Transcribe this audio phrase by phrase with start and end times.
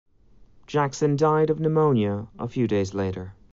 [0.65, 3.35] Jackson died of pneumonia a few days later.